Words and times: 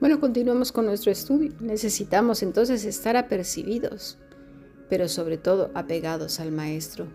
Bueno, 0.00 0.20
continuamos 0.20 0.70
con 0.70 0.86
nuestro 0.86 1.10
estudio. 1.10 1.52
Necesitamos 1.58 2.44
entonces 2.44 2.84
estar 2.84 3.16
apercibidos, 3.16 4.16
pero 4.88 5.08
sobre 5.08 5.38
todo 5.38 5.72
apegados 5.74 6.38
al 6.38 6.52
Maestro. 6.52 7.08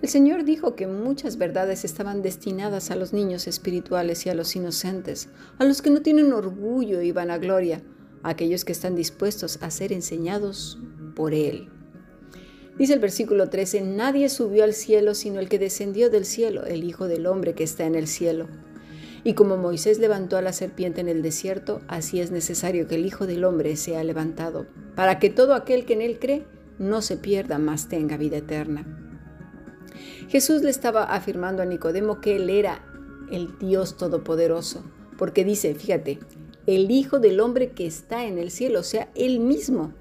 El 0.00 0.08
Señor 0.08 0.44
dijo 0.44 0.74
que 0.74 0.86
muchas 0.86 1.36
verdades 1.36 1.84
estaban 1.84 2.22
destinadas 2.22 2.90
a 2.90 2.96
los 2.96 3.12
niños 3.12 3.46
espirituales 3.46 4.24
y 4.24 4.30
a 4.30 4.34
los 4.34 4.56
inocentes, 4.56 5.28
a 5.58 5.64
los 5.64 5.82
que 5.82 5.90
no 5.90 6.00
tienen 6.00 6.32
orgullo 6.32 7.02
y 7.02 7.12
vanagloria, 7.12 7.82
a 8.22 8.30
aquellos 8.30 8.64
que 8.64 8.72
están 8.72 8.94
dispuestos 8.94 9.58
a 9.60 9.70
ser 9.70 9.92
enseñados 9.92 10.78
por 11.14 11.34
Él. 11.34 11.68
Dice 12.78 12.94
el 12.94 13.00
versículo 13.00 13.50
13, 13.50 13.82
nadie 13.82 14.30
subió 14.30 14.64
al 14.64 14.72
cielo 14.72 15.14
sino 15.14 15.38
el 15.38 15.50
que 15.50 15.58
descendió 15.58 16.08
del 16.08 16.24
cielo, 16.24 16.64
el 16.64 16.84
Hijo 16.84 17.08
del 17.08 17.26
Hombre 17.26 17.52
que 17.54 17.64
está 17.64 17.84
en 17.84 17.94
el 17.94 18.06
cielo. 18.06 18.48
Y 19.24 19.34
como 19.34 19.56
Moisés 19.56 19.98
levantó 19.98 20.36
a 20.36 20.42
la 20.42 20.52
serpiente 20.52 21.00
en 21.00 21.08
el 21.08 21.22
desierto, 21.22 21.80
así 21.86 22.20
es 22.20 22.30
necesario 22.30 22.88
que 22.88 22.96
el 22.96 23.06
Hijo 23.06 23.26
del 23.26 23.44
Hombre 23.44 23.76
sea 23.76 24.02
levantado, 24.02 24.66
para 24.96 25.18
que 25.18 25.30
todo 25.30 25.54
aquel 25.54 25.84
que 25.84 25.92
en 25.92 26.02
él 26.02 26.18
cree 26.18 26.44
no 26.78 27.02
se 27.02 27.16
pierda, 27.16 27.58
mas 27.58 27.88
tenga 27.88 28.16
vida 28.16 28.38
eterna. 28.38 28.84
Jesús 30.28 30.62
le 30.62 30.70
estaba 30.70 31.04
afirmando 31.04 31.62
a 31.62 31.66
Nicodemo 31.66 32.20
que 32.20 32.36
él 32.36 32.50
era 32.50 32.84
el 33.30 33.58
Dios 33.58 33.96
Todopoderoso, 33.96 34.82
porque 35.16 35.44
dice, 35.44 35.74
fíjate, 35.74 36.18
el 36.66 36.90
Hijo 36.90 37.20
del 37.20 37.38
Hombre 37.40 37.70
que 37.70 37.86
está 37.86 38.24
en 38.24 38.38
el 38.38 38.50
cielo, 38.50 38.80
o 38.80 38.84
sea, 38.84 39.08
él 39.14 39.38
mismo. 39.40 39.92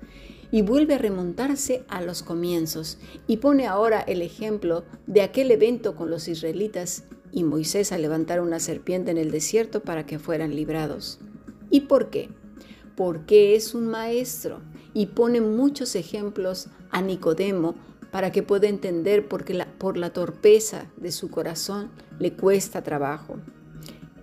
Y 0.52 0.62
vuelve 0.62 0.96
a 0.96 0.98
remontarse 0.98 1.86
a 1.88 2.02
los 2.02 2.24
comienzos 2.24 2.98
y 3.26 3.38
pone 3.38 3.68
ahora 3.68 4.02
el 4.02 4.22
ejemplo 4.22 4.84
de 5.08 5.22
aquel 5.22 5.50
evento 5.52 5.96
con 5.96 6.10
los 6.10 6.28
israelitas 6.28 7.06
y 7.32 7.44
Moisés 7.44 7.92
a 7.92 7.98
levantar 7.98 8.42
una 8.42 8.60
serpiente 8.60 9.12
en 9.12 9.18
el 9.18 9.32
desierto 9.32 9.82
para 9.82 10.06
que 10.06 10.20
fueran 10.20 10.56
librados. 10.56 11.20
¿Y 11.70 11.82
por 11.82 12.10
qué? 12.10 12.30
Porque 12.96 13.56
es 13.56 13.74
un 13.74 13.88
maestro 13.88 14.62
y 14.94 15.08
pone 15.08 15.40
muchos 15.40 15.96
ejemplos 15.96 16.68
a 16.92 17.02
Nicodemo 17.02 17.76
para 18.12 18.32
que 18.32 18.44
pueda 18.44 18.68
entender 18.68 19.28
porque 19.28 19.54
la, 19.54 19.66
por 19.78 19.98
la 19.98 20.12
torpeza 20.12 20.92
de 20.98 21.12
su 21.12 21.30
corazón 21.30 21.90
le 22.20 22.34
cuesta 22.34 22.84
trabajo. 22.84 23.38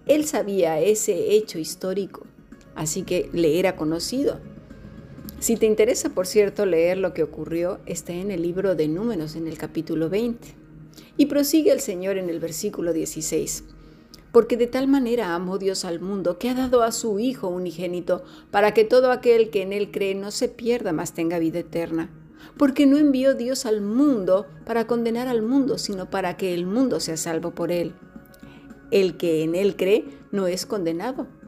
Él 0.07 0.25
sabía 0.27 0.79
ese 0.81 1.35
hecho 1.35 1.59
histórico, 1.59 2.27
así 2.75 3.03
que 3.03 3.31
le 3.33 3.59
era 3.59 3.77
conocido. 3.77 4.41
Si 5.41 5.57
te 5.57 5.67
interesa, 5.67 6.11
por 6.11 6.27
cierto, 6.27 6.67
leer 6.67 6.99
lo 6.99 7.15
que 7.15 7.23
ocurrió, 7.23 7.79
está 7.87 8.13
en 8.13 8.31
el 8.31 8.43
libro 8.43 8.75
de 8.75 8.89
Números, 8.89 9.37
en 9.37 9.47
el 9.47 9.57
capítulo 9.57 10.09
20. 10.09 10.49
Y 11.17 11.27
prosigue 11.27 11.71
el 11.71 11.81
Señor 11.81 12.19
en 12.19 12.29
el 12.29 12.41
versículo 12.41 12.93
16. 12.93 13.65
Porque 14.33 14.57
de 14.57 14.67
tal 14.67 14.89
manera 14.89 15.35
amó 15.35 15.59
Dios 15.59 15.85
al 15.85 16.01
mundo 16.01 16.39
que 16.39 16.49
ha 16.51 16.55
dado 16.55 16.83
a 16.83 16.93
su 16.93 17.19
Hijo 17.21 17.49
unigénito, 17.49 18.25
para 18.51 18.75
que 18.75 18.85
todo 18.85 19.13
aquel 19.13 19.51
que 19.51 19.63
en 19.63 19.73
Él 19.73 19.91
cree 19.91 20.15
no 20.15 20.31
se 20.31 20.49
pierda, 20.49 20.93
mas 20.93 21.15
tenga 21.15 21.39
vida 21.39 21.61
eterna 21.61 22.11
porque 22.59 22.87
no 22.87 22.99
envió 22.99 23.35
Dios 23.35 23.65
al 23.67 23.81
mundo 23.81 24.47
para 24.67 24.87
condenar 24.87 25.29
al 25.29 25.43
mundo, 25.43 25.79
sino 25.79 26.11
para 26.11 26.37
que 26.37 26.55
el 26.55 26.67
mundo 26.67 27.01
sea 27.01 27.17
salvo 27.17 27.53
por 27.53 27.73
él. 27.73 27.95
El 28.91 29.17
que 29.17 29.45
en 29.45 29.55
él 29.55 29.77
cree 29.77 30.05
no 30.33 30.47
es 30.47 30.67
condenado, 30.67 31.29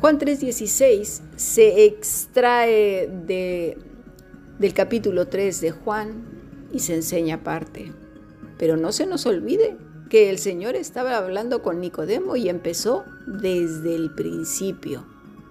Juan 0.00 0.18
3:16 0.18 1.22
se 1.36 1.84
extrae 1.84 3.08
de, 3.08 3.78
del 4.58 4.74
capítulo 4.74 5.28
3 5.28 5.60
de 5.60 5.70
Juan 5.70 6.24
y 6.72 6.80
se 6.80 6.94
enseña 6.94 7.36
aparte. 7.36 7.92
Pero 8.58 8.76
no 8.76 8.92
se 8.92 9.06
nos 9.06 9.26
olvide 9.26 9.76
que 10.10 10.30
el 10.30 10.38
Señor 10.38 10.74
estaba 10.74 11.16
hablando 11.16 11.62
con 11.62 11.80
Nicodemo 11.80 12.36
y 12.36 12.48
empezó 12.48 13.04
desde 13.26 13.94
el 13.94 14.14
principio 14.14 15.04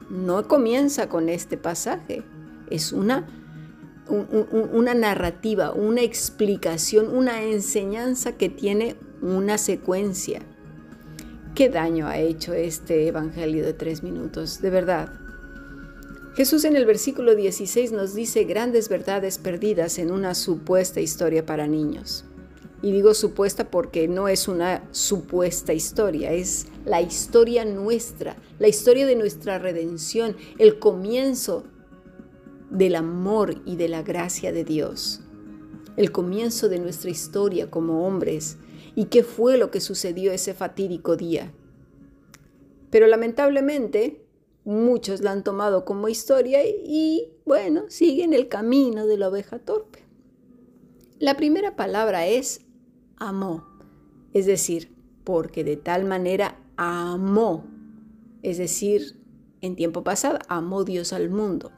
no 0.10 0.48
comienza 0.48 1.10
con 1.10 1.30
este 1.30 1.58
pasaje, 1.58 2.24
es 2.70 2.92
una, 2.92 3.28
una 4.08 4.94
narrativa, 4.94 5.72
una 5.72 6.02
explicación, 6.02 7.16
una 7.16 7.44
enseñanza 7.44 8.34
que 8.34 8.50
tiene 8.50 8.96
una 9.22 9.58
secuencia. 9.58 10.42
¿Qué 11.58 11.70
daño 11.70 12.06
ha 12.06 12.20
hecho 12.20 12.54
este 12.54 13.08
Evangelio 13.08 13.66
de 13.66 13.74
tres 13.74 14.04
minutos? 14.04 14.62
De 14.62 14.70
verdad. 14.70 15.12
Jesús 16.36 16.66
en 16.66 16.76
el 16.76 16.86
versículo 16.86 17.34
16 17.34 17.94
nos 17.94 18.14
dice 18.14 18.44
grandes 18.44 18.90
verdades 18.90 19.40
perdidas 19.40 19.98
en 19.98 20.12
una 20.12 20.36
supuesta 20.36 21.02
historia 21.02 21.48
para 21.48 21.66
niños. 21.66 22.26
Y 22.84 22.92
digo 22.92 23.16
supuesta 23.16 23.72
porque 23.72 24.08
no 24.08 24.28
es 24.28 24.48
una 24.48 24.88
supuesta 24.92 25.74
historia, 25.74 26.32
es 26.32 26.68
la 26.86 27.02
historia 27.02 27.66
nuestra, 27.66 28.38
la 28.60 28.68
historia 28.68 29.08
de 29.08 29.16
nuestra 29.16 29.58
redención, 29.58 30.38
el 30.60 30.78
comienzo 30.78 31.64
del 32.70 32.94
amor 32.94 33.64
y 33.66 33.78
de 33.78 33.88
la 33.88 34.04
gracia 34.04 34.52
de 34.52 34.64
Dios, 34.64 35.22
el 35.96 36.12
comienzo 36.12 36.70
de 36.70 36.78
nuestra 36.78 37.10
historia 37.10 37.72
como 37.72 38.06
hombres 38.06 38.58
y 38.98 39.06
qué 39.06 39.22
fue 39.22 39.60
lo 39.60 39.70
que 39.70 39.80
sucedió 39.80 40.32
ese 40.32 40.56
fatídico 40.56 41.18
día. 41.18 41.54
Pero 42.90 43.06
lamentablemente 43.06 44.26
muchos 44.66 45.22
la 45.22 45.34
han 45.34 45.44
tomado 45.44 45.86
como 45.86 46.10
historia 46.10 46.66
y, 46.66 47.32
bueno, 47.46 47.84
siguen 47.90 48.34
el 48.34 48.48
camino 48.48 49.06
de 49.06 49.20
la 49.20 49.30
oveja 49.30 49.60
torpe. 49.60 50.00
La 51.20 51.38
primera 51.38 51.76
palabra 51.76 52.26
es 52.26 52.66
amó, 53.18 53.68
es 54.34 54.48
decir, 54.48 54.92
porque 55.24 55.64
de 55.64 55.78
tal 55.78 56.06
manera 56.06 56.60
amó, 56.76 57.68
es 58.42 58.58
decir, 58.58 59.22
en 59.62 59.76
tiempo 59.76 60.04
pasado, 60.04 60.40
amó 60.48 60.86
Dios 60.86 61.14
al 61.14 61.30
mundo. 61.30 61.72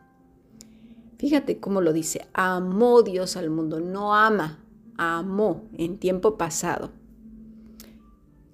Fíjate 1.17 1.59
cómo 1.59 1.81
lo 1.81 1.91
dice, 1.91 2.29
amó 2.31 3.01
Dios 3.01 3.35
al 3.35 3.49
mundo, 3.49 3.81
no 3.81 4.15
ama, 4.15 4.63
amó 4.95 5.67
en 5.77 5.97
tiempo 5.97 6.37
pasado. 6.37 6.97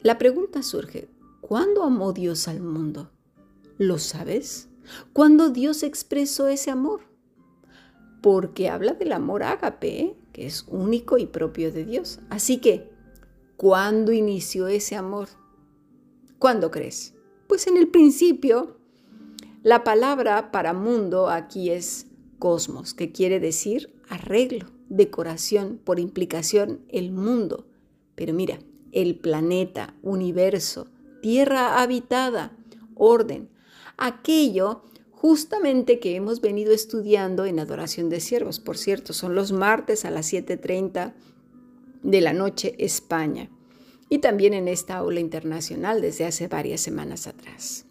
La 0.06 0.20
pregunta 0.20 0.62
surge, 0.62 1.10
¿cuándo 1.42 1.82
amó 1.82 2.14
Dios 2.14 2.48
al 2.48 2.62
mundo? 2.62 3.10
¿Lo 3.80 3.98
sabes? 3.98 4.70
¿Cuándo 5.14 5.50
Dios 5.50 5.82
expresó 5.82 6.48
ese 6.48 6.70
amor? 6.70 7.02
Porque 8.22 8.70
habla 8.70 8.94
del 8.94 9.14
amor 9.14 9.42
ágape, 9.42 10.16
que 10.32 10.46
es 10.46 10.64
único 10.68 11.18
y 11.18 11.26
propio 11.26 11.72
de 11.72 11.86
Dios. 11.86 12.20
Así 12.30 12.58
que, 12.58 12.92
¿cuándo 13.58 14.12
inició 14.12 14.68
ese 14.68 14.96
amor? 14.96 15.28
¿Cuándo 16.38 16.70
crees? 16.70 17.16
Pues 17.48 17.66
en 17.66 17.76
el 17.76 17.88
principio. 17.88 18.78
La 19.64 19.84
palabra 19.84 20.52
para 20.52 20.74
mundo 20.74 21.30
aquí 21.30 21.72
es 21.72 22.06
cosmos, 22.38 22.94
que 22.94 23.12
quiere 23.12 23.40
decir 23.40 23.92
arreglo, 24.08 24.68
decoración, 24.88 25.80
por 25.84 26.00
implicación 26.00 26.86
el 26.90 27.12
mundo. 27.12 27.66
Pero 28.14 28.36
mira, 28.36 28.60
el 28.96 29.16
planeta, 29.16 29.94
universo, 30.02 30.88
tierra 31.22 31.82
habitada, 31.82 32.58
orden, 32.96 33.50
aquello 33.98 34.82
justamente 35.12 36.00
que 36.00 36.16
hemos 36.16 36.42
venido 36.42 36.72
estudiando 36.72 37.46
en 37.46 37.60
Adoración 37.60 38.10
de 38.10 38.20
Siervos. 38.20 38.60
Por 38.60 38.78
cierto, 38.78 39.14
son 39.14 39.36
los 39.36 39.52
martes 39.52 40.06
a 40.06 40.12
las 40.12 40.32
7.30 40.32 41.14
de 42.04 42.22
la 42.22 42.34
noche 42.34 42.76
España 42.78 43.50
y 44.10 44.20
también 44.20 44.54
en 44.54 44.68
esta 44.68 44.98
aula 44.98 45.20
internacional 45.20 46.02
desde 46.02 46.26
hace 46.26 46.48
varias 46.48 46.82
semanas 46.82 47.28
atrás. 47.28 47.86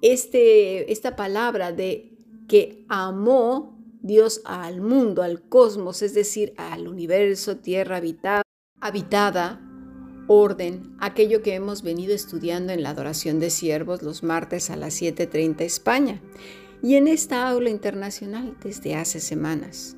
Este, 0.00 0.90
esta 0.90 1.16
palabra 1.16 1.72
de 1.72 2.10
que 2.48 2.84
amó 2.88 3.78
Dios 4.02 4.42
al 4.44 4.80
mundo, 4.80 5.22
al 5.22 5.42
cosmos, 5.48 6.02
es 6.02 6.12
decir, 6.12 6.54
al 6.56 6.88
universo, 6.88 7.56
tierra 7.56 7.98
habitada, 7.98 8.43
habitada 8.84 9.58
orden, 10.26 10.94
aquello 11.00 11.40
que 11.40 11.54
hemos 11.54 11.82
venido 11.82 12.14
estudiando 12.14 12.70
en 12.70 12.82
la 12.82 12.90
adoración 12.90 13.40
de 13.40 13.48
siervos 13.48 14.02
los 14.02 14.22
martes 14.22 14.68
a 14.68 14.76
las 14.76 15.00
7.30 15.00 15.62
España 15.62 16.20
y 16.82 16.96
en 16.96 17.08
esta 17.08 17.48
aula 17.48 17.70
internacional 17.70 18.54
desde 18.62 18.94
hace 18.94 19.20
semanas. 19.20 19.96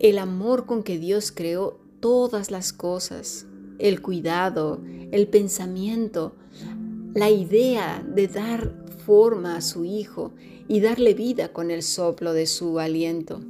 El 0.00 0.18
amor 0.18 0.66
con 0.66 0.82
que 0.82 0.98
Dios 0.98 1.32
creó 1.32 1.80
todas 2.00 2.50
las 2.50 2.74
cosas, 2.74 3.46
el 3.78 4.02
cuidado, 4.02 4.82
el 5.10 5.26
pensamiento, 5.28 6.36
la 7.14 7.30
idea 7.30 8.04
de 8.06 8.28
dar 8.28 8.84
forma 9.06 9.56
a 9.56 9.62
su 9.62 9.86
Hijo 9.86 10.34
y 10.68 10.80
darle 10.80 11.14
vida 11.14 11.54
con 11.54 11.70
el 11.70 11.82
soplo 11.82 12.34
de 12.34 12.46
su 12.46 12.78
aliento. 12.78 13.40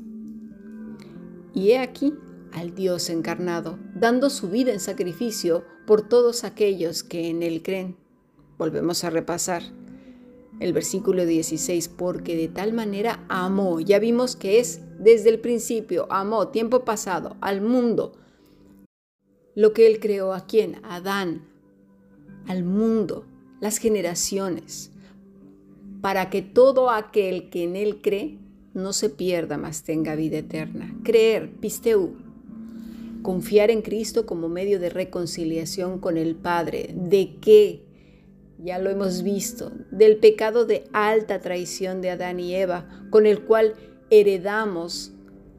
Y 1.52 1.70
he 1.70 1.78
aquí 1.78 2.12
al 2.54 2.74
Dios 2.74 3.10
encarnado, 3.10 3.78
dando 3.94 4.30
su 4.30 4.48
vida 4.48 4.72
en 4.72 4.80
sacrificio 4.80 5.64
por 5.86 6.08
todos 6.08 6.44
aquellos 6.44 7.02
que 7.02 7.28
en 7.28 7.42
Él 7.42 7.62
creen. 7.62 7.96
Volvemos 8.56 9.04
a 9.04 9.10
repasar 9.10 9.62
el 10.60 10.72
versículo 10.72 11.26
16, 11.26 11.88
porque 11.88 12.36
de 12.36 12.48
tal 12.48 12.72
manera 12.72 13.24
amó, 13.28 13.80
ya 13.80 13.98
vimos 13.98 14.36
que 14.36 14.60
es 14.60 14.80
desde 14.98 15.30
el 15.30 15.40
principio, 15.40 16.06
amó, 16.10 16.48
tiempo 16.48 16.84
pasado, 16.84 17.36
al 17.40 17.60
mundo. 17.60 18.12
Lo 19.54 19.72
que 19.72 19.86
Él 19.86 19.98
creó 20.00 20.32
a 20.32 20.46
quién? 20.46 20.80
Adán, 20.84 21.46
al 22.46 22.64
mundo, 22.64 23.26
las 23.60 23.78
generaciones, 23.78 24.92
para 26.00 26.30
que 26.30 26.42
todo 26.42 26.90
aquel 26.90 27.50
que 27.50 27.64
en 27.64 27.76
Él 27.76 28.00
cree 28.00 28.38
no 28.74 28.92
se 28.92 29.10
pierda, 29.10 29.58
mas 29.58 29.82
tenga 29.82 30.14
vida 30.14 30.38
eterna. 30.38 30.94
Creer, 31.02 31.50
pisteu, 31.60 32.16
confiar 33.24 33.70
en 33.70 33.80
Cristo 33.80 34.26
como 34.26 34.50
medio 34.50 34.78
de 34.78 34.90
reconciliación 34.90 35.98
con 35.98 36.18
el 36.18 36.36
Padre. 36.36 36.90
¿De 36.94 37.36
qué? 37.40 37.82
Ya 38.58 38.78
lo 38.78 38.90
hemos 38.90 39.22
visto, 39.22 39.72
del 39.90 40.18
pecado 40.18 40.66
de 40.66 40.84
alta 40.92 41.40
traición 41.40 42.02
de 42.02 42.10
Adán 42.10 42.38
y 42.38 42.54
Eva, 42.54 42.86
con 43.10 43.24
el 43.24 43.40
cual 43.40 43.74
heredamos 44.10 45.12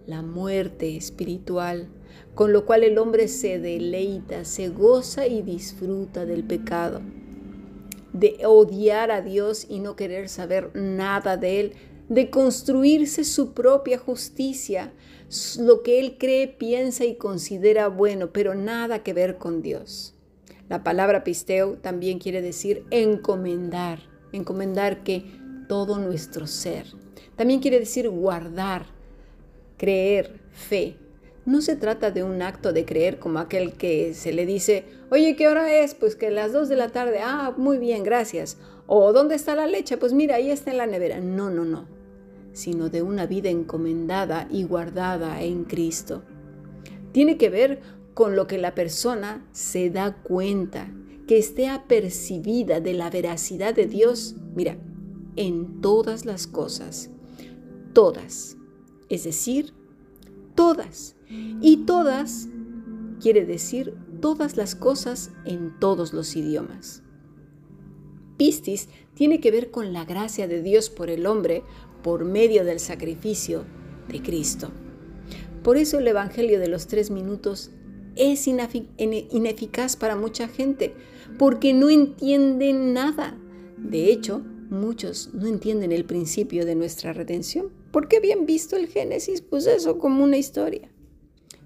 la 0.05 0.21
muerte 0.21 0.95
espiritual, 0.95 1.89
con 2.35 2.53
lo 2.53 2.67
cual 2.67 2.83
el 2.83 2.99
hombre 2.99 3.27
se 3.27 3.59
deleita, 3.59 4.45
se 4.45 4.69
goza 4.69 5.25
y 5.25 5.41
disfruta 5.41 6.25
del 6.25 6.43
pecado, 6.43 7.01
de 8.13 8.45
odiar 8.45 9.09
a 9.09 9.21
Dios 9.21 9.65
y 9.67 9.79
no 9.79 9.95
querer 9.95 10.29
saber 10.29 10.69
nada 10.75 11.35
de 11.35 11.59
Él, 11.61 11.73
de 12.09 12.29
construirse 12.29 13.23
su 13.23 13.53
propia 13.53 13.97
justicia, 13.97 14.93
lo 15.59 15.81
que 15.81 15.99
él 15.99 16.17
cree, 16.19 16.47
piensa 16.47 17.03
y 17.03 17.15
considera 17.15 17.87
bueno, 17.87 18.31
pero 18.31 18.53
nada 18.53 19.01
que 19.01 19.13
ver 19.13 19.37
con 19.37 19.61
Dios. 19.61 20.13
La 20.69 20.83
palabra 20.83 21.23
pisteo 21.23 21.77
también 21.81 22.19
quiere 22.19 22.41
decir 22.41 22.85
encomendar, 22.91 23.99
encomendar 24.31 25.03
que 25.03 25.25
todo 25.67 25.97
nuestro 25.97 26.47
ser. 26.47 26.85
También 27.35 27.59
quiere 27.59 27.79
decir 27.79 28.09
guardar, 28.09 28.85
creer, 29.77 30.39
fe. 30.51 30.97
No 31.45 31.61
se 31.61 31.75
trata 31.75 32.09
de 32.09 32.23
un 32.23 32.41
acto 32.41 32.73
de 32.73 32.85
creer 32.85 33.19
como 33.19 33.39
aquel 33.39 33.73
que 33.73 34.13
se 34.13 34.33
le 34.33 34.45
dice, 34.45 34.85
oye, 35.11 35.35
¿qué 35.35 35.47
hora 35.47 35.75
es? 35.75 35.93
Pues 35.93 36.15
que 36.15 36.31
las 36.31 36.53
dos 36.53 36.69
de 36.69 36.75
la 36.75 36.89
tarde, 36.89 37.19
ah, 37.21 37.53
muy 37.57 37.77
bien, 37.77 38.03
gracias. 38.03 38.57
O 38.87 39.11
¿dónde 39.13 39.35
está 39.35 39.55
la 39.55 39.67
leche? 39.67 39.97
Pues 39.97 40.13
mira, 40.13 40.35
ahí 40.35 40.49
está 40.49 40.71
en 40.71 40.77
la 40.77 40.87
nevera. 40.87 41.19
No, 41.19 41.49
no, 41.49 41.65
no 41.65 41.94
sino 42.55 42.89
de 42.89 43.01
una 43.01 43.27
vida 43.27 43.49
encomendada 43.49 44.47
y 44.49 44.63
guardada 44.63 45.43
en 45.43 45.65
Cristo. 45.65 46.23
Tiene 47.11 47.37
que 47.37 47.49
ver 47.49 47.81
con 48.13 48.37
lo 48.37 48.47
que 48.47 48.57
la 48.57 48.73
persona 48.73 49.45
se 49.51 49.89
da 49.89 50.15
cuenta, 50.23 50.89
que 51.27 51.37
esté 51.37 51.67
apercibida 51.67 52.79
de 52.79 52.93
la 52.93 53.09
veracidad 53.09 53.75
de 53.75 53.87
Dios, 53.87 54.35
mira, 54.55 54.77
en 55.35 55.81
todas 55.81 56.23
las 56.23 56.47
cosas, 56.47 57.09
todas, 57.93 58.55
es 59.09 59.25
decir, 59.25 59.73
todas. 60.55 61.15
Y 61.61 61.85
todas 61.85 62.47
quiere 63.19 63.45
decir 63.45 63.97
todas 64.21 64.55
las 64.55 64.75
cosas 64.75 65.31
en 65.43 65.77
todos 65.79 66.13
los 66.13 66.35
idiomas. 66.37 67.03
Pistis 68.37 68.89
tiene 69.13 69.39
que 69.39 69.51
ver 69.51 69.71
con 69.71 69.93
la 69.93 70.05
gracia 70.05 70.47
de 70.47 70.61
Dios 70.61 70.89
por 70.89 71.09
el 71.09 71.25
hombre 71.25 71.63
por 72.05 72.23
medio 72.23 72.63
del 72.63 72.79
sacrificio 72.79 73.65
de 74.07 74.21
Cristo. 74.21 74.69
Por 75.63 75.75
eso 75.75 75.97
el 75.97 76.07
Evangelio 76.07 76.59
de 76.59 76.67
los 76.67 76.85
tres 76.85 77.09
minutos 77.09 77.71
es 78.15 78.45
ineficaz 78.47 79.95
para 79.95 80.15
mucha 80.15 80.47
gente, 80.47 80.93
porque 81.39 81.73
no 81.73 81.89
entienden 81.89 82.93
nada. 82.93 83.35
De 83.77 84.11
hecho, 84.11 84.43
muchos 84.69 85.33
no 85.33 85.47
entienden 85.47 85.91
el 85.91 86.05
principio 86.05 86.63
de 86.63 86.75
nuestra 86.75 87.11
redención, 87.11 87.71
porque 87.91 88.17
habían 88.17 88.45
visto 88.45 88.75
el 88.75 88.85
Génesis, 88.85 89.41
pues 89.41 89.65
eso 89.65 89.97
como 89.97 90.23
una 90.23 90.37
historia. 90.37 90.91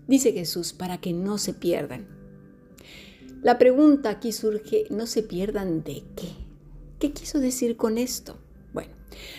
Dice 0.07 0.31
Jesús, 0.31 0.71
para 0.71 1.01
que 1.01 1.11
no 1.11 1.37
se 1.37 1.53
pierdan. 1.53 2.07
La 3.41 3.57
pregunta 3.57 4.09
aquí 4.09 4.31
surge, 4.31 4.85
¿no 4.89 5.05
se 5.05 5.21
pierdan 5.21 5.83
de 5.83 6.03
qué? 6.15 6.29
¿Qué 6.97 7.11
quiso 7.11 7.39
decir 7.39 7.75
con 7.75 7.97
esto? 7.97 8.37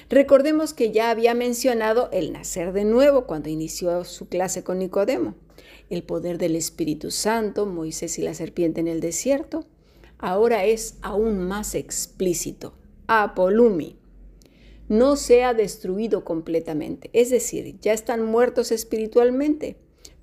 Recordemos 0.08 0.74
que 0.74 0.92
ya 0.92 1.10
había 1.10 1.34
mencionado 1.34 2.08
el 2.12 2.32
nacer 2.32 2.72
de 2.72 2.84
nuevo 2.84 3.26
cuando 3.26 3.48
inició 3.48 4.04
su 4.04 4.28
clase 4.28 4.64
con 4.64 4.78
Nicodemo, 4.78 5.34
el 5.88 6.02
poder 6.02 6.38
del 6.38 6.56
Espíritu 6.56 7.10
Santo, 7.10 7.66
Moisés 7.66 8.18
y 8.18 8.22
la 8.22 8.34
serpiente 8.34 8.80
en 8.80 8.88
el 8.88 9.00
desierto. 9.00 9.66
Ahora 10.18 10.64
es 10.64 10.96
aún 11.02 11.38
más 11.46 11.74
explícito. 11.74 12.74
Apolumi. 13.06 13.96
No 14.88 15.16
se 15.16 15.44
ha 15.44 15.54
destruido 15.54 16.24
completamente, 16.24 17.10
es 17.12 17.30
decir, 17.30 17.78
ya 17.80 17.92
están 17.92 18.24
muertos 18.24 18.72
espiritualmente 18.72 19.76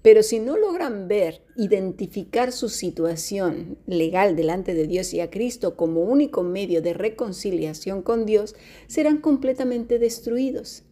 pero 0.08 0.24
si 0.24 0.40
no 0.40 0.56
logran 0.56 1.10
ver, 1.10 1.42
identificar 1.58 2.54
su 2.54 2.70
situación 2.70 3.78
legal 3.88 4.38
delante 4.38 4.74
de 4.74 4.88
Dios 4.88 5.14
y 5.14 5.20
a 5.20 5.30
Cristo 5.30 5.76
como 5.76 6.00
único 6.00 6.44
medio 6.44 6.82
de 6.82 6.94
reconciliación 6.94 8.02
con 8.04 8.26
Dios, 8.26 8.56
serán 8.88 9.18
completamente 9.18 10.00
destruidos. 10.00 10.84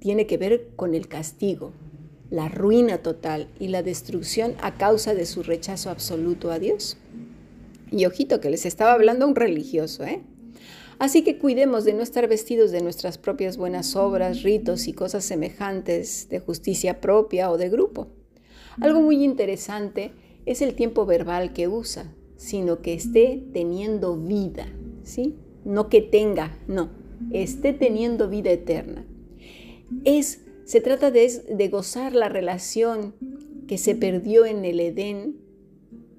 Tiene 0.00 0.26
que 0.26 0.36
ver 0.36 0.68
con 0.76 0.94
el 0.94 1.08
castigo, 1.08 1.72
la 2.28 2.50
ruina 2.50 2.98
total 2.98 3.48
y 3.58 3.68
la 3.68 3.82
destrucción 3.82 4.54
a 4.60 4.74
causa 4.74 5.14
de 5.14 5.24
su 5.24 5.42
rechazo 5.42 5.88
absoluto 5.88 6.50
a 6.50 6.58
Dios. 6.58 6.98
Y 7.90 8.04
ojito 8.04 8.38
que 8.38 8.50
les 8.50 8.66
estaba 8.66 8.92
hablando 8.92 9.26
un 9.26 9.34
religioso, 9.34 10.04
¿eh? 10.04 10.20
Así 10.98 11.24
que 11.24 11.38
cuidemos 11.38 11.86
de 11.86 11.94
no 11.94 12.02
estar 12.02 12.28
vestidos 12.28 12.70
de 12.70 12.82
nuestras 12.82 13.16
propias 13.16 13.56
buenas 13.56 13.96
obras, 13.96 14.42
ritos 14.42 14.88
y 14.88 14.92
cosas 14.92 15.24
semejantes 15.24 16.28
de 16.28 16.40
justicia 16.40 17.00
propia 17.00 17.50
o 17.50 17.56
de 17.56 17.70
grupo. 17.70 18.17
Algo 18.80 19.02
muy 19.02 19.24
interesante 19.24 20.12
es 20.46 20.62
el 20.62 20.74
tiempo 20.74 21.04
verbal 21.04 21.52
que 21.52 21.68
usa, 21.68 22.14
sino 22.36 22.80
que 22.80 22.94
esté 22.94 23.42
teniendo 23.52 24.16
vida, 24.16 24.66
¿sí? 25.02 25.36
No 25.64 25.88
que 25.88 26.00
tenga, 26.00 26.56
no, 26.68 26.90
esté 27.32 27.72
teniendo 27.72 28.28
vida 28.28 28.50
eterna. 28.50 29.04
Es, 30.04 30.44
se 30.64 30.80
trata 30.80 31.10
de, 31.10 31.28
de 31.28 31.68
gozar 31.68 32.14
la 32.14 32.28
relación 32.28 33.14
que 33.66 33.78
se 33.78 33.94
perdió 33.94 34.46
en 34.46 34.64
el 34.64 34.80
Edén 34.80 35.36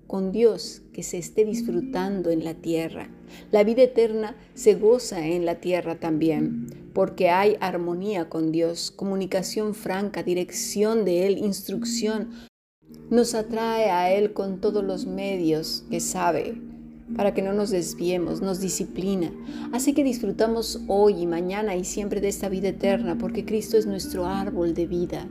con 0.10 0.32
Dios, 0.32 0.82
que 0.92 1.04
se 1.04 1.18
esté 1.18 1.46
disfrutando 1.46 2.32
en 2.32 2.44
la 2.44 2.56
tierra. 2.56 3.10
La 3.52 3.64
vida 3.64 3.84
eterna 3.84 4.36
se 4.56 4.74
goza 4.76 5.28
en 5.28 5.46
la 5.46 5.62
tierra 5.62 6.00
también, 6.00 6.92
porque 6.94 7.30
hay 7.30 7.58
armonía 7.60 8.28
con 8.28 8.52
Dios, 8.52 8.92
comunicación 8.92 9.76
franca, 9.76 10.24
dirección 10.24 11.06
de 11.06 11.28
Él, 11.28 11.38
instrucción, 11.38 12.32
nos 13.10 13.34
atrae 13.34 13.90
a 13.90 14.12
Él 14.12 14.34
con 14.34 14.60
todos 14.60 14.84
los 14.84 15.06
medios 15.06 15.84
que 15.90 16.00
sabe 16.00 16.56
para 17.16 17.34
que 17.34 17.42
no 17.42 17.54
nos 17.54 17.72
desviemos, 17.72 18.42
nos 18.42 18.60
disciplina. 18.60 19.32
Así 19.72 19.94
que 19.94 20.04
disfrutamos 20.04 20.82
hoy 20.88 21.22
y 21.22 21.28
mañana 21.28 21.76
y 21.76 21.84
siempre 21.84 22.22
de 22.22 22.28
esta 22.28 22.50
vida 22.50 22.70
eterna, 22.70 23.18
porque 23.18 23.46
Cristo 23.46 23.78
es 23.78 23.86
nuestro 23.86 24.26
árbol 24.26 24.74
de 24.74 24.86
vida, 24.86 25.28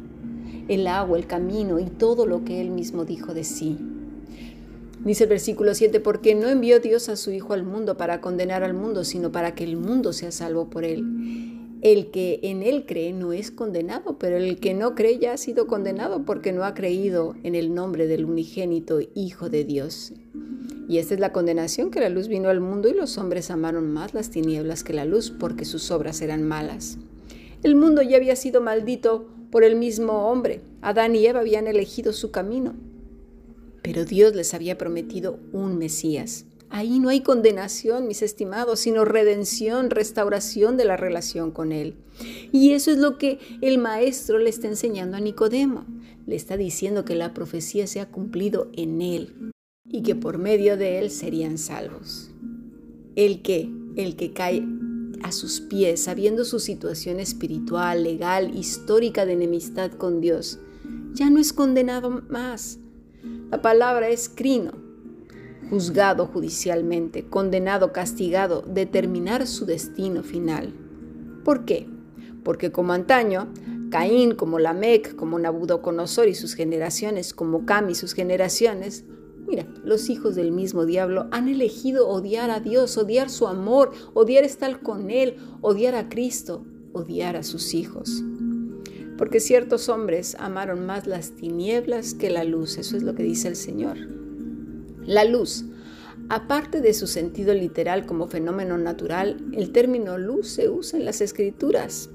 el 0.69 0.87
agua, 0.87 1.19
el 1.19 1.27
camino 1.27 1.79
y 1.79 1.85
todo 1.85 2.27
lo 2.27 2.45
que 2.45 2.61
Él 2.61 2.71
mismo 2.71 3.05
dijo 3.05 3.33
de 3.33 3.45
sí. 3.45 3.79
Dice 5.05 5.25
el 5.25 5.31
versículo 5.31 5.75
7, 5.75 6.01
porque 6.01 6.35
no 6.35 6.49
envió 6.49 6.81
Dios 6.81 7.09
a 7.09 7.17
su 7.17 7.31
Hijo 7.31 7.53
al 7.53 7.63
mundo 7.63 7.97
para 7.97 8.21
condenar 8.21 8.65
al 8.65 8.75
mundo, 8.75 9.05
sino 9.05 9.31
para 9.31 9.55
que 9.55 9.63
el 9.63 9.77
mundo 9.77 10.13
sea 10.13 10.33
salvo 10.33 10.69
por 10.69 10.85
Él. 10.85 11.48
El 11.81 12.11
que 12.11 12.41
en 12.43 12.65
él 12.65 12.87
cree 12.87 13.13
no 13.13 13.33
es 13.33 13.53
condenado, 13.53 14.19
pero 14.19 14.37
el 14.37 14.59
que 14.59 14.75
no 14.75 14.97
cree 14.97 15.19
ya 15.19 15.33
ha 15.33 15.37
sido 15.37 15.69
condenado 15.69 16.25
porque 16.25 16.53
no 16.53 16.65
ha 16.65 16.75
creído 16.75 17.37
en 17.45 17.55
el 17.55 17.73
nombre 17.73 18.09
del 18.09 18.25
unigénito 18.25 18.99
Hijo 19.15 19.49
de 19.49 19.65
Dios. 19.65 20.13
Y 20.89 20.99
esta 20.99 21.15
es 21.15 21.21
la 21.21 21.33
condenación 21.33 21.91
que 21.91 22.01
la 22.01 22.09
luz 22.09 22.27
vino 22.27 22.49
al 22.49 22.61
mundo 22.61 22.89
y 22.89 22.95
los 22.95 23.17
hombres 23.17 23.51
amaron 23.51 23.93
más 23.93 24.13
las 24.13 24.31
tinieblas 24.31 24.83
que 24.83 24.93
la 24.93 25.05
luz 25.05 25.31
porque 25.31 25.65
sus 25.65 25.91
obras 25.93 26.21
eran 26.21 26.43
malas. 26.43 26.99
El 27.63 27.77
mundo 27.77 28.03
ya 28.03 28.17
había 28.17 28.35
sido 28.35 28.61
maldito 28.61 29.29
por 29.51 29.63
el 29.63 29.77
mismo 29.77 30.31
hombre. 30.31 30.63
Adán 30.83 31.15
y 31.15 31.27
Eva 31.27 31.41
habían 31.41 31.67
elegido 31.69 32.13
su 32.13 32.31
camino. 32.31 32.75
Pero 33.83 34.05
Dios 34.05 34.35
les 34.35 34.53
había 34.53 34.79
prometido 34.79 35.39
un 35.53 35.79
Mesías. 35.79 36.45
Ahí 36.71 36.99
no 36.99 37.09
hay 37.09 37.23
condenación, 37.23 38.07
mis 38.07 38.23
estimados, 38.23 38.81
sino 38.81 39.05
redención, 39.05 39.91
restauración 39.91 40.77
de 40.77 40.85
la 40.85 40.97
relación 40.97 41.51
con 41.51 41.73
Él. 41.73 41.97
Y 42.53 42.73
eso 42.73 42.91
es 42.91 42.99
lo 42.99 43.17
que 43.19 43.39
el 43.63 43.79
maestro 43.79 44.39
le 44.39 44.51
está 44.51 44.69
enseñando 44.69 45.17
a 45.17 45.21
Nicodemo. 45.21 45.87
Le 46.27 46.37
está 46.37 46.57
diciendo 46.57 47.05
que 47.05 47.15
la 47.15 47.33
profecía 47.33 47.87
se 47.87 48.01
ha 48.01 48.11
cumplido 48.11 48.71
en 48.75 49.01
Él 49.01 49.53
y 49.85 50.03
que 50.03 50.15
por 50.15 50.39
medio 50.39 50.77
de 50.77 50.99
Él 50.99 51.11
serían 51.11 51.57
salvos. 51.57 52.31
¿El 53.17 53.41
qué? 53.43 53.71
el 53.99 54.15
que 54.15 54.33
cae 54.33 54.65
a 55.23 55.33
sus 55.33 55.61
pies, 55.61 56.05
sabiendo 56.05 56.45
su 56.45 56.61
situación 56.61 57.19
espiritual, 57.19 58.05
legal, 58.05 58.57
histórica 58.57 59.27
de 59.27 59.33
enemistad 59.33 59.91
con 59.91 60.21
Dios, 60.21 60.61
ya 61.15 61.29
no 61.29 61.41
es 61.41 61.53
condenado 61.53 62.23
más. 62.29 62.79
La 63.51 63.61
palabra 63.61 64.09
es 64.09 64.29
crino, 64.29 64.73
juzgado 65.71 66.27
judicialmente, 66.27 67.25
condenado, 67.25 67.93
castigado, 67.93 68.63
determinar 68.63 69.47
su 69.47 69.67
destino 69.67 70.23
final. 70.23 70.75
¿Por 71.45 71.65
qué? 71.65 71.89
Porque 72.45 72.73
como 72.73 72.93
antaño, 72.93 73.53
Caín, 73.91 74.35
como 74.35 74.59
Lamec, 74.59 75.15
como 75.17 75.39
Nabucodonosor 75.39 76.29
y 76.29 76.35
sus 76.35 76.55
generaciones, 76.55 77.33
como 77.33 77.65
Cam 77.65 77.91
y 77.91 77.95
sus 77.95 78.13
generaciones, 78.13 79.05
Mira, 79.49 79.67
los 79.83 80.11
hijos 80.11 80.35
del 80.35 80.53
mismo 80.53 80.85
diablo 80.85 81.27
han 81.31 81.49
elegido 81.49 82.07
odiar 82.07 82.51
a 82.51 82.61
Dios, 82.61 82.99
odiar 82.99 83.31
su 83.31 83.49
amor, 83.49 83.93
odiar 84.13 84.45
estar 84.45 84.83
con 84.83 85.11
Él, 85.11 85.39
odiar 85.63 85.95
a 85.95 86.11
Cristo, 86.11 86.67
odiar 86.93 87.35
a 87.35 87.43
sus 87.43 87.73
hijos. 87.73 88.23
Porque 89.17 89.41
ciertos 89.41 89.89
hombres 89.89 90.37
amaron 90.39 90.85
más 90.85 91.07
las 91.07 91.31
tinieblas 91.31 92.13
que 92.13 92.29
la 92.29 92.45
luz, 92.45 92.77
eso 92.77 92.95
es 92.99 93.03
lo 93.03 93.15
que 93.15 93.23
dice 93.23 93.49
el 93.49 93.57
Señor. 93.57 94.18
La 95.09 95.25
luz, 95.25 95.65
aparte 96.29 96.83
de 96.83 96.93
su 96.93 97.07
sentido 97.07 97.55
literal 97.55 98.05
como 98.05 98.29
fenómeno 98.29 98.77
natural, 98.77 99.39
el 99.55 99.73
término 99.73 100.19
luz 100.19 100.49
se 100.49 100.69
usa 100.69 100.99
en 100.99 101.07
las 101.07 101.23
escrituras. 101.23 102.11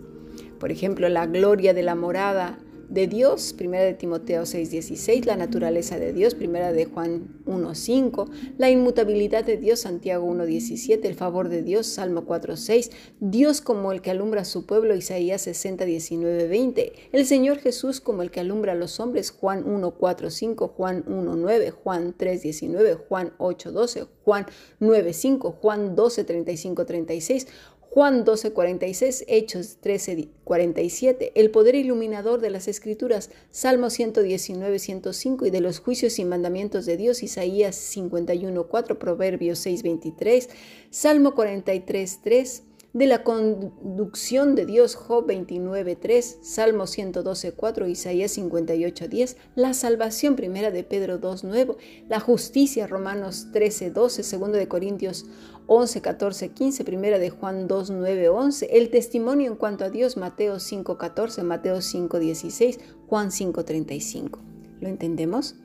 Por 0.60 0.72
ejemplo, 0.72 1.10
la 1.10 1.26
gloria 1.26 1.74
de 1.74 1.82
la 1.82 1.96
morada 1.96 2.60
de 2.94 3.08
Dios, 3.08 3.54
primera 3.54 3.84
de 3.84 3.96
Timoteo 3.96 4.44
6:16, 4.46 5.26
la 5.26 5.36
naturaleza 5.36 5.98
de 5.98 6.14
Dios, 6.14 6.36
primera 6.36 6.72
de 6.72 6.86
Juan 6.86 7.42
1:5, 7.48 8.30
la 8.60 8.70
inmutabilidad 8.70 9.44
de 9.44 9.58
Dios, 9.58 9.80
Santiago 9.80 10.28
1:17, 10.28 11.08
el 11.08 11.16
favor 11.16 11.50
de 11.50 11.64
Dios, 11.64 11.88
Salmo 11.88 12.26
4:6, 12.28 12.92
Dios 13.20 13.62
como 13.62 13.92
el 13.92 14.04
que 14.04 14.12
alumbra 14.12 14.42
a 14.42 14.46
su 14.46 14.68
pueblo, 14.68 14.96
Isaías 14.96 15.42
60:19, 15.42 16.48
20, 16.48 16.94
el 17.12 17.26
Señor 17.26 17.58
Jesús 17.58 18.00
como 18.00 18.22
el 18.22 18.30
que 18.30 18.42
alumbra 18.42 18.74
a 18.74 18.76
los 18.76 19.00
hombres, 19.00 19.32
Juan 19.32 19.64
1:4-5, 19.66 20.68
Juan 20.68 21.04
1:9, 21.08 21.72
Juan 21.72 22.14
3:19, 22.16 22.94
Juan 22.94 23.34
8:12, 23.40 24.06
Juan 24.24 24.46
9:5, 24.80 25.52
Juan 25.62 25.96
12:35-36, 25.96 27.48
Juan 27.94 28.26
12:46, 28.26 29.24
Hechos 29.28 29.78
13:47, 29.80 31.32
el 31.36 31.52
poder 31.52 31.76
iluminador 31.76 32.42
de 32.42 32.50
las 32.50 32.68
Escrituras, 32.68 33.30
Salmo 33.52 33.92
119, 33.92 34.80
105 34.80 35.46
y 35.46 35.50
de 35.52 35.62
los 35.62 35.80
juicios 35.80 36.18
y 36.18 36.26
mandamientos 36.26 36.88
de 36.88 36.98
Dios, 36.98 37.22
Isaías 37.22 37.76
51:4, 37.76 38.98
Proverbios 38.98 39.60
6:23, 39.60 40.50
Salmo 40.90 41.36
43:3 41.36 42.64
de 42.94 43.08
la 43.08 43.24
conducción 43.24 44.54
de 44.54 44.68
Dios, 44.68 44.94
Job 44.94 45.26
29.3, 45.26 46.38
Salmo 46.44 46.84
112.4, 46.84 47.90
Isaías 47.90 48.38
58.10, 48.38 49.36
la 49.56 49.74
salvación 49.74 50.36
primera 50.36 50.70
de 50.70 50.84
Pedro 50.84 51.20
2.9, 51.20 51.76
la 52.08 52.20
justicia, 52.20 52.86
Romanos 52.86 53.48
13.12, 53.52 54.22
segundo 54.22 54.60
de 54.60 54.68
Corintios 54.68 55.26
11.14, 55.66 56.54
15, 56.54 56.84
primera 56.84 57.18
de 57.18 57.32
Juan 57.32 57.68
2.9, 57.68 58.30
11, 58.32 58.78
el 58.78 58.92
testimonio 58.92 59.50
en 59.50 59.58
cuanto 59.58 59.86
a 59.86 59.90
Dios, 59.90 60.16
Mateo 60.16 60.58
5.14, 60.58 61.42
Mateo 61.42 61.78
5.16, 61.78 62.80
Juan 63.08 63.32
5.35. 63.32 64.38
¿Lo 64.82 64.88
entendemos? 64.88 65.56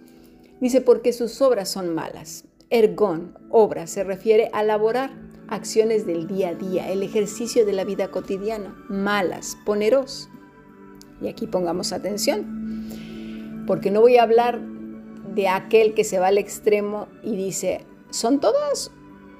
Dice, 0.62 0.80
porque 0.80 1.12
sus 1.12 1.42
obras 1.42 1.68
son 1.68 1.94
malas. 1.94 2.44
Ergón, 2.70 3.36
obra, 3.50 3.86
se 3.86 4.02
refiere 4.02 4.50
a 4.52 4.62
laborar 4.62 5.27
acciones 5.48 6.06
del 6.06 6.26
día 6.26 6.50
a 6.50 6.54
día, 6.54 6.90
el 6.90 7.02
ejercicio 7.02 7.64
de 7.66 7.72
la 7.72 7.84
vida 7.84 8.08
cotidiana, 8.10 8.76
malas, 8.88 9.56
poneros. 9.64 10.28
Y 11.20 11.28
aquí 11.28 11.46
pongamos 11.46 11.92
atención, 11.92 13.64
porque 13.66 13.90
no 13.90 14.00
voy 14.00 14.16
a 14.16 14.22
hablar 14.22 14.60
de 15.34 15.48
aquel 15.48 15.94
que 15.94 16.04
se 16.04 16.18
va 16.18 16.28
al 16.28 16.38
extremo 16.38 17.08
y 17.22 17.36
dice, 17.36 17.84
¿son 18.10 18.40
todas 18.40 18.92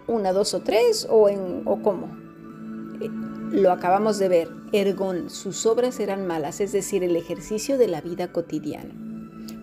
una, 0.06 0.32
dos 0.32 0.54
o 0.54 0.60
tres 0.60 1.06
o, 1.10 1.28
en, 1.28 1.62
o 1.66 1.82
cómo? 1.82 2.08
Eh, 3.00 3.08
lo 3.52 3.70
acabamos 3.70 4.18
de 4.18 4.28
ver, 4.28 4.48
ergon, 4.72 5.30
sus 5.30 5.66
obras 5.66 6.00
eran 6.00 6.26
malas, 6.26 6.60
es 6.60 6.72
decir, 6.72 7.02
el 7.04 7.16
ejercicio 7.16 7.78
de 7.78 7.88
la 7.88 8.00
vida 8.00 8.32
cotidiana. 8.32 8.94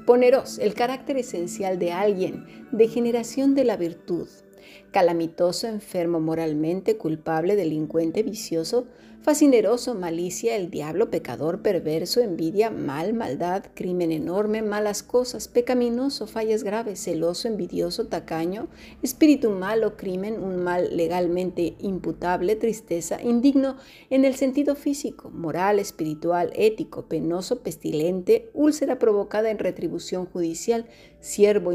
Poneros, 0.05 0.59
el 0.59 0.73
carácter 0.73 1.17
esencial 1.17 1.79
de 1.79 1.91
alguien, 1.91 2.45
de 2.71 2.87
generación 2.87 3.55
de 3.55 3.63
la 3.63 3.75
virtud, 3.75 4.27
calamitoso, 4.91 5.67
enfermo 5.67 6.19
moralmente, 6.19 6.97
culpable, 6.97 7.55
delincuente, 7.55 8.23
vicioso, 8.23 8.87
fascineroso, 9.25 9.95
malicia, 9.95 10.55
el 10.55 10.69
diablo, 10.69 11.09
pecador, 11.09 11.63
perverso, 11.63 12.21
envidia, 12.21 12.69
mal, 12.69 13.15
maldad, 13.15 13.63
crimen 13.73 14.11
enorme, 14.11 14.61
malas 14.61 15.01
cosas, 15.01 15.47
pecaminoso, 15.47 16.27
fallas 16.27 16.63
graves, 16.63 16.99
celoso, 17.03 17.47
envidioso, 17.47 18.05
tacaño, 18.05 18.67
espíritu 19.01 19.49
malo, 19.49 19.97
crimen, 19.97 20.39
un 20.43 20.63
mal 20.63 20.95
legalmente 20.95 21.73
imputable, 21.79 22.55
tristeza, 22.55 23.19
indigno 23.19 23.77
en 24.11 24.25
el 24.25 24.35
sentido 24.35 24.75
físico, 24.75 25.31
moral, 25.31 25.79
espiritual, 25.79 26.51
ético, 26.53 27.07
penoso, 27.07 27.63
pestilente, 27.63 28.51
úlcera 28.53 28.99
provocada 28.99 29.49
en 29.49 29.57
retribución 29.57 30.27
judicial, 30.27 30.85
siervo 31.19 31.71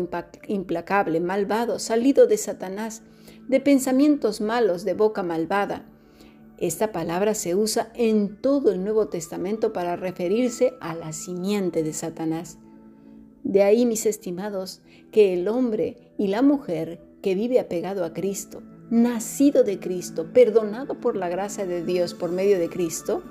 implacable, 0.47 1.19
malvado, 1.19 1.81
salido 1.81 2.29
de 2.29 2.37
Satanás, 2.37 3.03
de 3.49 3.59
pensamientos 3.59 4.41
malos, 4.41 4.85
de 4.85 4.95
boca 4.95 5.25
malvada, 5.25 5.85
esta 6.61 6.93
palabra 6.93 7.35
se 7.35 7.55
usa 7.55 7.91
en 7.95 8.37
todo 8.37 8.71
el 8.71 8.85
Nuevo 8.85 9.09
Testamento 9.09 9.73
para 9.73 9.97
referirse 9.97 10.75
a 10.81 10.95
la 10.95 11.15
simiente 11.15 11.83
de 11.83 11.95
Satanás. 11.95 12.59
De 13.43 13.63
ahí, 13.63 13.87
mis 13.87 14.05
estimados, 14.05 14.83
que 15.11 15.33
el 15.33 15.49
hombre 15.49 16.13
y 16.19 16.29
la 16.29 16.43
mujer 16.43 17.01
que 17.23 17.35
vive 17.35 17.59
apegado 17.61 18.05
a 18.05 18.13
Cristo, 18.13 18.63
nacido 18.91 19.65
de 19.65 19.81
Cristo, 19.81 20.33
perdonado 20.35 21.01
por 21.01 21.17
la 21.17 21.31
gracia 21.31 21.65
de 21.65 21.83
Dios 21.83 22.13
por 22.13 22.31
medio 22.31 22.59
de 22.59 22.69
Cristo, 22.69 23.23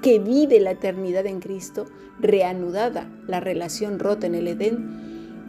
que 0.00 0.20
vive 0.20 0.60
la 0.60 0.72
eternidad 0.72 1.26
en 1.26 1.40
Cristo, 1.40 1.86
reanudada 2.20 3.10
la 3.26 3.40
relación 3.40 3.98
rota 3.98 4.28
en 4.28 4.36
el 4.36 4.46
Edén, 4.46 5.05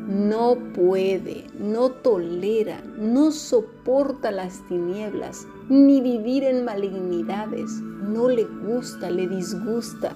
no 0.07 0.55
puede, 0.73 1.47
no 1.59 1.91
tolera, 1.91 2.81
no 2.97 3.31
soporta 3.31 4.31
las 4.31 4.65
tinieblas, 4.67 5.45
ni 5.67 5.99
vivir 5.99 6.45
en 6.45 6.63
malignidades. 6.63 7.69
No 7.81 8.29
le 8.29 8.45
gusta, 8.45 9.09
le 9.09 9.27
disgusta, 9.27 10.15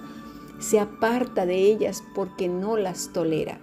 se 0.58 0.80
aparta 0.80 1.44
de 1.44 1.56
ellas 1.56 2.02
porque 2.14 2.48
no 2.48 2.78
las 2.78 3.12
tolera. 3.12 3.60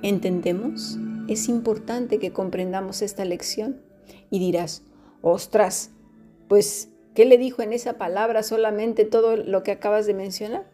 ¿Entendemos? 0.00 0.98
Es 1.28 1.48
importante 1.48 2.18
que 2.18 2.32
comprendamos 2.32 3.02
esta 3.02 3.26
lección. 3.26 3.80
Y 4.30 4.38
dirás, 4.38 4.82
ostras, 5.20 5.90
pues, 6.48 6.88
¿qué 7.14 7.26
le 7.26 7.36
dijo 7.36 7.60
en 7.60 7.74
esa 7.74 7.98
palabra 7.98 8.42
solamente 8.42 9.04
todo 9.04 9.36
lo 9.36 9.62
que 9.62 9.72
acabas 9.72 10.06
de 10.06 10.14
mencionar? 10.14 10.66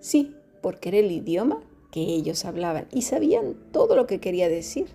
Sí, 0.00 0.34
porque 0.62 0.88
era 0.88 0.98
el 0.98 1.12
idioma 1.12 1.60
que 1.94 2.00
ellos 2.00 2.44
hablaban 2.44 2.88
y 2.90 3.02
sabían 3.02 3.54
todo 3.70 3.94
lo 3.94 4.08
que 4.08 4.18
quería 4.18 4.48
decir. 4.48 4.88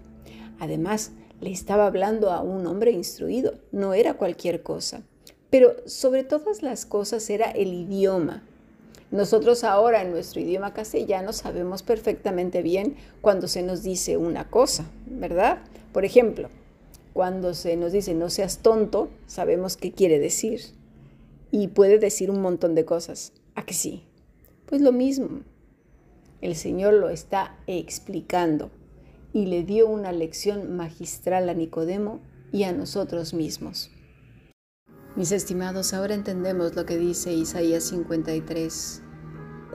Además, 0.59 1.13
le 1.39 1.49
estaba 1.49 1.87
hablando 1.87 2.29
a 2.29 2.41
un 2.41 2.67
hombre 2.67 2.91
instruido, 2.91 3.53
no 3.71 3.93
era 3.93 4.15
cualquier 4.15 4.63
cosa. 4.63 5.03
Pero 5.49 5.77
sobre 5.85 6.25
todas 6.25 6.61
las 6.61 6.85
cosas 6.85 7.29
era 7.29 7.51
el 7.51 7.73
idioma. 7.73 8.43
Nosotros 9.11 9.63
ahora 9.63 10.01
en 10.01 10.11
nuestro 10.11 10.41
idioma 10.41 10.73
castellano 10.73 11.31
sabemos 11.31 11.83
perfectamente 11.83 12.61
bien 12.61 12.97
cuando 13.21 13.47
se 13.47 13.63
nos 13.63 13.81
dice 13.81 14.17
una 14.17 14.49
cosa, 14.49 14.83
¿verdad? 15.05 15.59
Por 15.93 16.03
ejemplo, 16.03 16.49
cuando 17.13 17.53
se 17.53 17.77
nos 17.77 17.93
dice 17.93 18.13
no 18.13 18.29
seas 18.29 18.57
tonto, 18.57 19.07
sabemos 19.25 19.77
qué 19.77 19.93
quiere 19.93 20.19
decir. 20.19 20.59
Y 21.49 21.69
puede 21.69 21.97
decir 21.97 22.29
un 22.29 22.41
montón 22.41 22.75
de 22.75 22.83
cosas. 22.83 23.31
¿A 23.55 23.63
que 23.63 23.73
sí? 23.73 24.03
Pues 24.65 24.81
lo 24.81 24.91
mismo. 24.91 25.43
El 26.41 26.55
Señor 26.55 26.93
lo 26.93 27.09
está 27.09 27.57
explicando 27.67 28.71
y 29.33 29.47
le 29.47 29.63
dio 29.63 29.87
una 29.87 30.11
lección 30.11 30.75
magistral 30.77 31.49
a 31.49 31.53
Nicodemo 31.53 32.21
y 32.51 32.63
a 32.63 32.71
nosotros 32.71 33.33
mismos. 33.33 33.91
Mis 35.15 35.31
estimados, 35.31 35.93
ahora 35.93 36.13
entendemos 36.13 36.75
lo 36.75 36.85
que 36.85 36.97
dice 36.97 37.33
Isaías 37.33 37.83
53, 37.85 39.01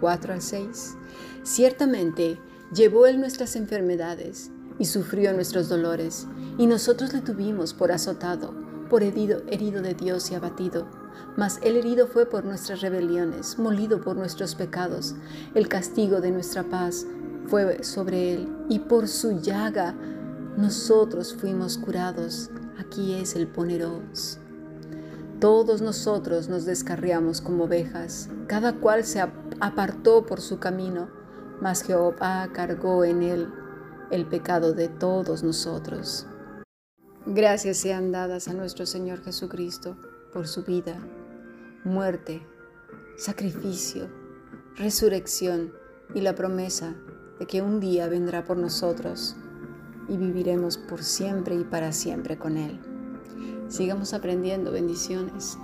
4 0.00 0.32
al 0.32 0.42
6. 0.42 0.96
Ciertamente 1.42 2.38
llevó 2.74 3.06
él 3.06 3.20
nuestras 3.20 3.56
enfermedades 3.56 4.50
y 4.78 4.86
sufrió 4.86 5.32
nuestros 5.34 5.68
dolores, 5.68 6.26
y 6.58 6.66
nosotros 6.66 7.12
le 7.12 7.20
tuvimos 7.20 7.74
por 7.74 7.92
azotado, 7.92 8.54
por 8.88 9.02
herido, 9.02 9.42
herido 9.48 9.82
de 9.82 9.94
Dios 9.94 10.30
y 10.30 10.34
abatido 10.34 10.88
mas 11.36 11.58
el 11.62 11.76
herido 11.76 12.06
fue 12.06 12.26
por 12.26 12.44
nuestras 12.44 12.80
rebeliones, 12.80 13.58
molido 13.58 14.00
por 14.00 14.16
nuestros 14.16 14.54
pecados. 14.54 15.14
El 15.54 15.68
castigo 15.68 16.20
de 16.20 16.30
nuestra 16.30 16.62
paz 16.64 17.06
fue 17.46 17.82
sobre 17.82 18.34
él, 18.34 18.48
y 18.68 18.80
por 18.80 19.08
su 19.08 19.40
llaga 19.40 19.94
nosotros 20.56 21.34
fuimos 21.34 21.78
curados, 21.78 22.50
aquí 22.78 23.14
es 23.14 23.34
el 23.34 23.48
poneros. 23.48 24.38
Todos 25.40 25.82
nosotros 25.82 26.48
nos 26.48 26.64
descarriamos 26.64 27.40
como 27.40 27.64
ovejas, 27.64 28.30
cada 28.46 28.74
cual 28.74 29.04
se 29.04 29.20
apartó 29.20 30.24
por 30.24 30.40
su 30.40 30.58
camino, 30.58 31.08
mas 31.60 31.82
Jehová 31.82 32.48
cargó 32.52 33.04
en 33.04 33.22
él 33.22 33.48
el 34.10 34.26
pecado 34.26 34.72
de 34.72 34.88
todos 34.88 35.42
nosotros. 35.42 36.26
Gracias 37.26 37.78
sean 37.78 38.12
dadas 38.12 38.48
a 38.48 38.52
nuestro 38.52 38.86
Señor 38.86 39.22
Jesucristo 39.22 39.96
por 40.32 40.46
su 40.46 40.62
vida, 40.62 40.96
muerte, 41.84 42.40
sacrificio, 43.16 44.08
resurrección 44.76 45.74
y 46.14 46.22
la 46.22 46.34
promesa 46.34 46.94
de 47.38 47.46
que 47.46 47.60
un 47.60 47.78
día 47.78 48.08
vendrá 48.08 48.44
por 48.44 48.56
nosotros 48.56 49.36
y 50.08 50.16
viviremos 50.16 50.78
por 50.78 51.02
siempre 51.02 51.54
y 51.54 51.64
para 51.64 51.92
siempre 51.92 52.38
con 52.38 52.56
Él. 52.56 52.80
Sigamos 53.68 54.14
aprendiendo 54.14 54.72
bendiciones. 54.72 55.58